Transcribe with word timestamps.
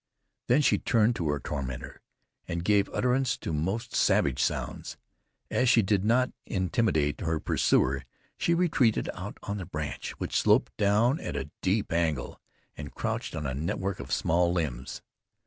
Then 0.47 0.63
she 0.63 0.79
turned 0.79 1.15
to 1.17 1.29
her 1.29 1.39
tormentor, 1.39 2.01
and 2.47 2.65
gave 2.65 2.89
utterance 2.89 3.37
to 3.37 3.53
most 3.53 3.93
savage 3.95 4.41
sounds. 4.41 4.97
As 5.51 5.69
she 5.69 5.83
did 5.83 6.03
not 6.03 6.31
intimidate 6.47 7.21
her 7.21 7.39
pursuer, 7.39 8.01
she 8.35 8.55
retreated 8.55 9.11
out 9.13 9.37
on 9.43 9.57
the 9.57 9.65
branch, 9.67 10.13
which 10.13 10.35
sloped 10.35 10.75
down 10.75 11.19
at 11.19 11.35
a 11.37 11.51
deep 11.61 11.93
angle, 11.93 12.41
and 12.75 12.95
crouched 12.95 13.35
on 13.35 13.45
a 13.45 13.53
network 13.53 13.99
of 13.99 14.11
small 14.11 14.51
limbs. 14.51 15.03